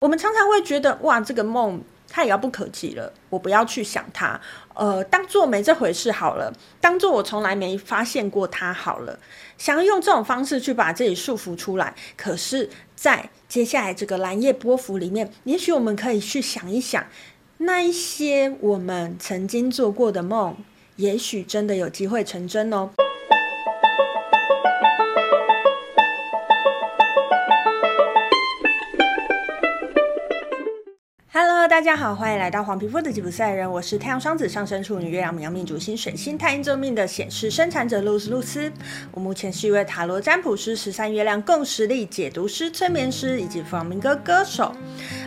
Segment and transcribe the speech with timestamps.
[0.00, 4.40] 我们常常会觉得，哇，这个梦太遥不可及了，我不要去想它，
[4.74, 9.18] 呃，当做没这回事好了，当做我从来没发现过它好了，
[9.58, 11.92] 想要用这种方式去把自己束缚出来。
[12.16, 17.04] 可是，在接下来这个蓝夜波符里面，也许我们可以去想一想，
[17.56, 20.56] 那一些我们曾经做过的梦，
[20.94, 22.90] 也许真的有机会成真哦。
[31.78, 33.70] 大家好，欢迎来到黄皮肤的吉普赛人。
[33.70, 38.68] 我是太阳双子上升处女月亮冥命主星水星太阴坐命的显示生产者露丝露丝。
[39.12, 44.74] 我目前是一位塔罗占卜师、十三月亮共识力解读师、催眠师以及弗朗明哥歌手。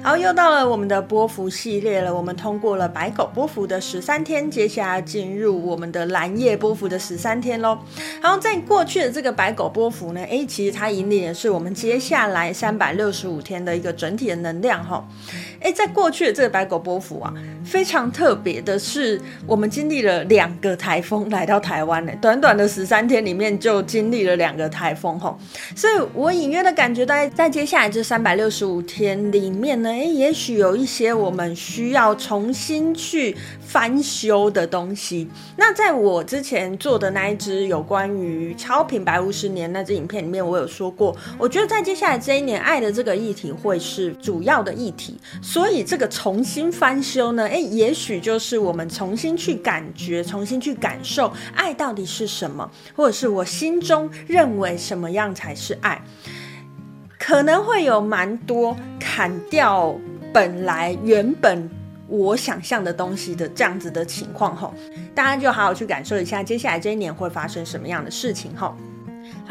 [0.04, 2.14] 好，又到了我们的波幅系列了。
[2.14, 7.80] 我们通过了白狗波幅的十三天，接下来进入我们的蓝夜波幅的十三天喽。
[8.22, 15.08] 好，在过去的这个白狗波幅呢，诶，其实它引领的是我们接下来三百六十五天的一个整体的能量哈。
[15.62, 17.34] 诶，在过去的这个白狗波符啊，
[17.64, 25.38] 非常特别的是，我们经历了两个台风来到台湾呢，短短的十三天里面就经历了两个台风哈，
[25.76, 29.90] 所以我隐约的感觉到，在接下来这三百六十五天里面呢。
[29.90, 35.30] 诶，也许有一些我们需要重新去翻修的东西。
[35.58, 45.20] 那在我之前做的那一支有关于超频白无十年那支影片里面，我有说过，我觉得在接下来这一年，爱的这个议题会是主要的议题。
[45.52, 56.02] 所以这个重新翻修呢，诶，也许就是我们重新去感觉、重新去感受爱到底是什么，或者是我心中认为什么样才是爱。
[57.20, 59.94] 可能会有蛮多砍掉
[60.32, 61.70] 本来原本
[62.08, 64.74] 我想象的东西的这样子的情况吼，
[65.14, 68.74] 大家就好好去感受一下接下来这一年会发生什么样的事情吼。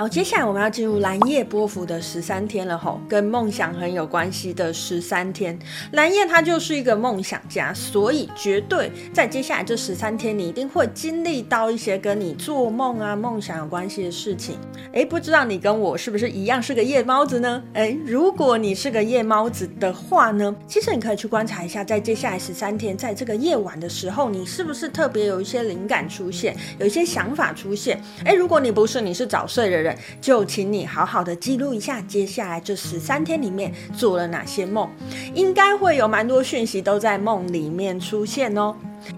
[0.01, 5.59] 好，接下来我们要进入蓝夜波幅的十三天了吼，跟梦想很有关系的十三天。
[5.93, 14.57] 蓝夜他就是一个梦想家，所以绝对在接下来这十三天，你一定会经历到一些跟你做梦啊、梦想有关系的事情。
[14.95, 17.63] 诶，不知道你跟我是不是一样是个夜猫子呢？
[17.75, 28.03] 诶，如果你是个夜猫子的话呢，其实你可以去观察一下，在接下来十三天，在这个夜晚的时候，你是不是特别有一些灵感出现，有一些想法出现？
[28.25, 29.90] 诶，如果你不是，你是早睡的人。
[30.21, 34.89] 就请你好好的记录一下，接下来这十三天里面做了哪些梦，
[35.35, 38.75] 应该会有蛮多讯息都在梦里面出现哦。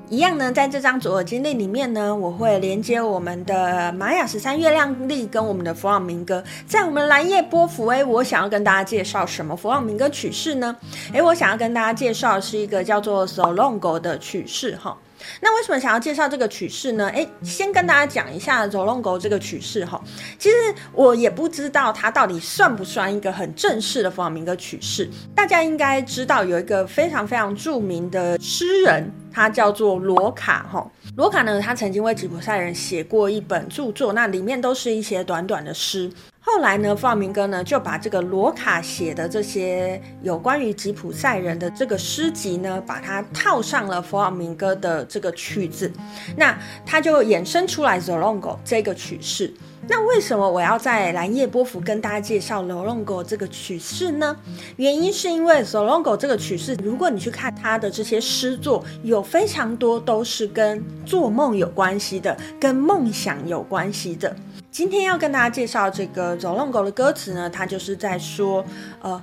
[0.09, 10.77] 一样呢，在这张左耳经历里面呢，我会连接我们的玛雅十三月亮历跟我们的弗朗明哥，在我们蓝夜波符，哎，我想要跟大家介绍什么弗朗明哥曲式呢？
[11.13, 14.97] 哎，我想要跟大家介绍是一个叫做 Solongo 的曲式哈。
[15.41, 17.09] 那为什么想要介绍这个曲式呢？
[17.09, 20.01] 诶，先跟大家讲一下 Zolongo 这个曲式哈。
[20.39, 20.57] 其实
[20.93, 25.09] 我也不知道它到底算不算一个很正式的弗朗明哥曲式。
[25.35, 30.91] 大家应该知道有一个非常非常著名的诗人，他叫做罗卡哈。
[31.17, 36.11] 罗卡呢，他曾经为吉普赛人写过一本著作，那里面都是一些短短的诗。
[36.45, 45.91] 后来呢，弗朗明哥呢就把这个罗卡写的这些有关于吉普赛人的这个诗集呢，把它套上了弗朗明哥的这个曲子，
[46.37, 49.55] 那他就衍生出来 Zolongo 这个曲式。
[49.89, 54.37] 那为什么我要在蓝夜波符跟大家介绍 Zolongo 这个曲式呢？
[54.77, 64.35] 原因是因为 Zolongo 这个曲式，如果你去看他的这些诗作，有非常多都是跟做梦有关系的，跟梦想有关系的。
[64.73, 68.65] 今天要跟大家介绍这个 Zolongo 的歌词呢，它就是在说，
[69.03, 69.23] 呃，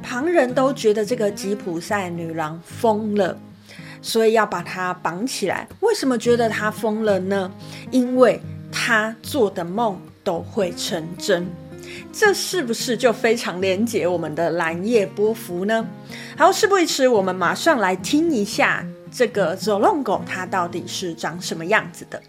[0.00, 3.36] 旁人都觉得这个吉普赛女郎疯了，
[4.00, 5.66] 所以要把她绑起来。
[5.80, 7.50] 为什么觉得她疯了呢？
[7.90, 8.40] 因为
[8.70, 11.44] 她做的梦都会成真。
[12.12, 15.84] 这是不是就非常连接我们的蓝夜波符呢？
[16.38, 22.22] 好，事不宜迟，我们马上来听一下这个 Zolongo 它到底是长什么样子的。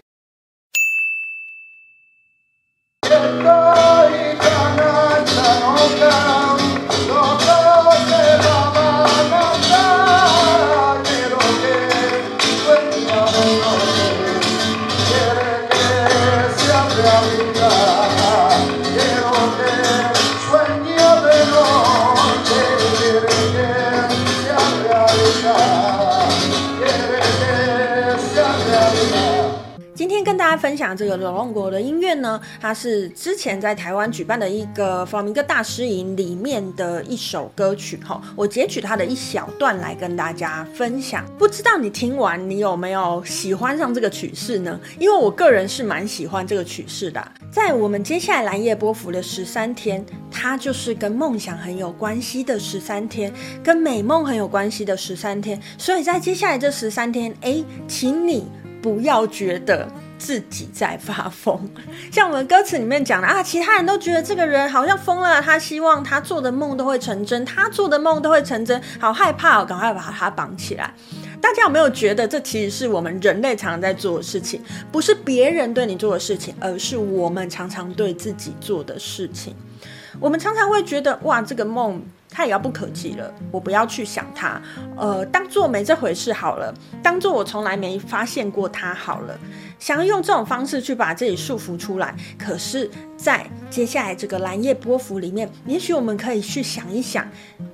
[30.26, 38.20] 跟大家分享这个罗龙国的音乐呢，它是之前在台湾举办的一个弗朗明哥大师营里面的一首歌曲哈。
[38.34, 41.24] 我截取它的一小段来跟大家分享。
[41.38, 44.80] 不知道你听完你有没有喜欢上这个曲式呢？
[44.98, 47.24] 因为我个人是蛮喜欢这个曲式的。
[47.48, 53.32] 在我们接下来蓝夜波符的十三天，它就是跟梦想很有关系的十三天，
[53.62, 55.62] 跟美梦很有关系的十三天。
[55.78, 58.48] 所以在接下来这十三天，哎，请你。
[58.86, 61.68] 不要觉得自己在发疯，
[62.12, 70.94] 像我们歌词里面讲的啊，其他人都觉得这个人好像疯了，他希望他做的梦都会成真，他做的梦都会成真，好害怕哦，赶快把他绑起来。
[71.40, 74.60] 大家有没有觉得这其实是我们人类常常在做的事情？
[74.92, 79.52] 不是别人对你做的事情，而是我们常常对自己做的事情。
[80.20, 82.00] 我们常常会觉得哇，这个梦。
[82.36, 84.60] 太遥不可及了，我不要去想它，
[84.94, 86.70] 呃，当做没这回事好了，
[87.02, 89.38] 当做我从来没发现过它好了。
[89.78, 97.26] 想要用这种方式去把自己束缚出来，可是，在接下来这个蓝夜波幅里面，也许我们可以去想一想，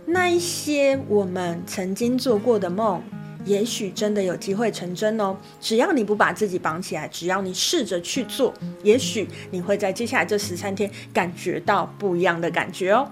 [0.06, 3.02] 那一些我们曾经做过的梦，
[3.44, 5.36] 也许真的有机会成真哦。
[5.60, 8.54] 只要你不把自己绑起来，只要你试着去做，
[8.84, 13.10] 也许你会在接下来这十三天感觉到不一样的感觉哦。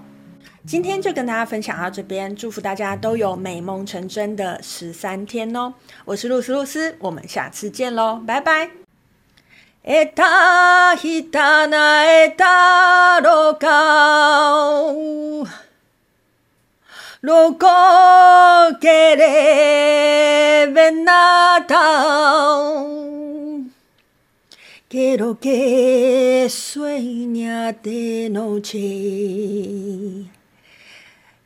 [0.67, 5.75] 今天就跟大家分享到这边，祝福大家都有美梦成真的十三天哦！
[6.05, 8.71] 我是露丝露丝，我们下次见喽，拜拜。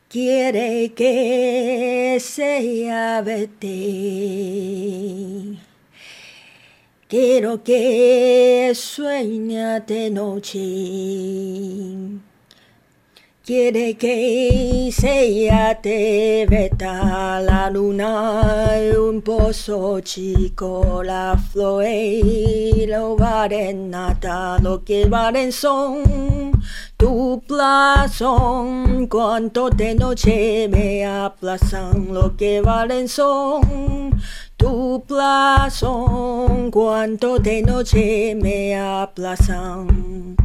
[0.09, 3.65] quiere que sea verte.
[7.07, 10.59] Quiero que sueña de noche.
[13.45, 24.57] Quiere que sea te veta la luna un pozo chico, la flor y lo barenata,
[24.59, 26.44] lo que varen son
[26.97, 34.21] tu plazón, cuanto de noche me aplazan lo que valen son.
[34.57, 40.44] Tu plazón, cuanto de noche me aplazan.